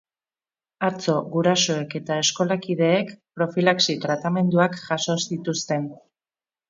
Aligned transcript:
Atzo 0.87 1.13
gurasoek 1.33 1.93
eta 1.99 2.17
eskolakideek 2.23 3.13
profilaxi 3.41 3.97
tratamenduak 4.07 4.81
jaso 4.89 5.17
zituzten. 5.29 5.87